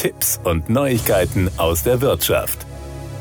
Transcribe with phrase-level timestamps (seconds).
[0.00, 2.64] Tipps und Neuigkeiten aus der Wirtschaft.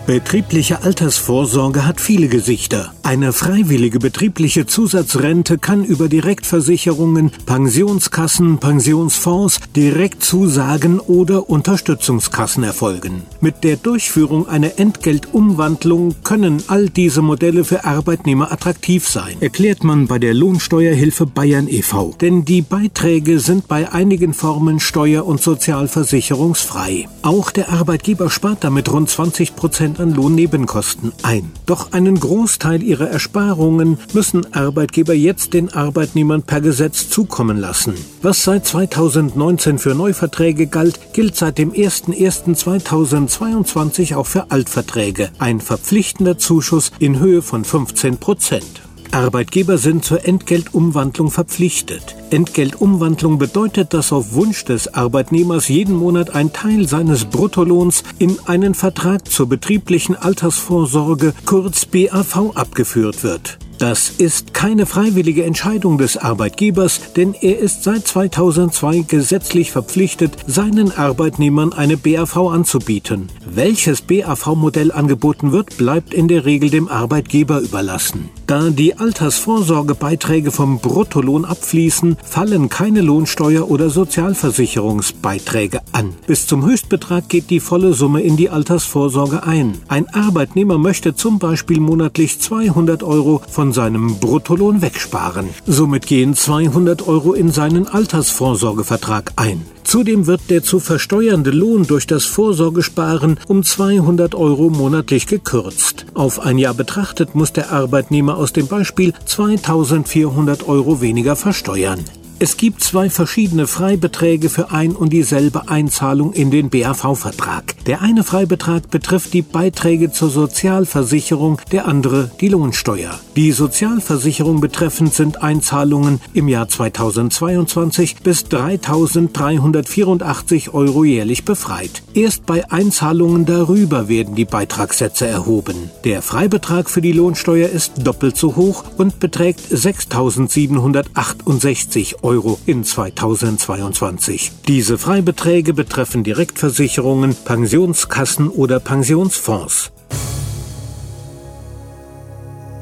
[0.07, 2.93] Betriebliche Altersvorsorge hat viele Gesichter.
[3.09, 13.23] Eine freiwillige betriebliche Zusatzrente kann über Direktversicherungen, Pensionskassen, Pensionsfonds, Direktzusagen oder Unterstützungskassen erfolgen.
[13.41, 20.05] Mit der Durchführung einer Entgeltumwandlung können all diese Modelle für Arbeitnehmer attraktiv sein, erklärt man
[20.05, 22.13] bei der Lohnsteuerhilfe Bayern e.V.
[22.21, 27.07] Denn die Beiträge sind bei einigen Formen steuer- und sozialversicherungsfrei.
[27.23, 31.49] Auch der Arbeitgeber spart damit rund 20 Prozent an Lohnnebenkosten ein.
[31.65, 37.95] Doch einen Großteil ihrer Ersparungen müssen Arbeitgeber jetzt den Arbeitnehmern per Gesetz zukommen lassen.
[38.21, 45.31] Was seit 2019 für Neuverträge galt, gilt seit dem 01.01.2022 auch für Altverträge.
[45.39, 48.88] Ein verpflichtender Zuschuss in Höhe von 15 Prozent.
[49.11, 52.15] Arbeitgeber sind zur Entgeltumwandlung verpflichtet.
[52.29, 58.75] Entgeltumwandlung bedeutet, dass auf Wunsch des Arbeitnehmers jeden Monat ein Teil seines Bruttolohns in einen
[58.75, 63.57] Vertrag zur betrieblichen Altersvorsorge, kurz BAV, abgeführt wird.
[63.79, 70.91] Das ist keine freiwillige Entscheidung des Arbeitgebers, denn er ist seit 2002 gesetzlich verpflichtet, seinen
[70.91, 73.29] Arbeitnehmern eine BAV anzubieten.
[73.49, 78.29] Welches BAV-Modell angeboten wird, bleibt in der Regel dem Arbeitgeber überlassen.
[78.47, 86.15] Da die Altersvorsorgebeiträge vom Bruttolohn abfließen, fallen keine Lohnsteuer- oder Sozialversicherungsbeiträge an.
[86.27, 89.77] Bis zum Höchstbetrag geht die volle Summe in die Altersvorsorge ein.
[89.87, 95.49] Ein Arbeitnehmer möchte zum Beispiel monatlich 200 Euro von seinem Bruttolohn wegsparen.
[95.67, 99.63] Somit gehen 200 Euro in seinen Altersvorsorgevertrag ein.
[99.83, 106.07] Zudem wird der zu versteuernde Lohn durch das Vorsorgesparen um 200 Euro monatlich gekürzt.
[106.15, 111.99] Auf ein Jahr betrachtet muss der Arbeitnehmer aus dem Beispiel 2400 Euro weniger versteuern.
[112.41, 117.75] Es gibt zwei verschiedene Freibeträge für ein und dieselbe Einzahlung in den BAV-Vertrag.
[117.83, 123.19] Der eine Freibetrag betrifft die Beiträge zur Sozialversicherung, der andere die Lohnsteuer.
[123.35, 132.03] Die Sozialversicherung betreffend sind Einzahlungen im Jahr 2022 bis 3.384 Euro jährlich befreit.
[132.13, 135.89] Erst bei Einzahlungen darüber werden die Beitragssätze erhoben.
[136.05, 142.28] Der Freibetrag für die Lohnsteuer ist doppelt so hoch und beträgt 6.768 Euro.
[142.29, 144.51] Euro in 2022.
[144.67, 149.91] Diese Freibeträge betreffen Direktversicherungen, Pensionskassen oder Pensionsfonds.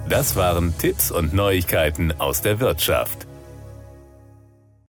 [0.10, 3.27] Das waren Tipps und Neuigkeiten aus der Wirtschaft.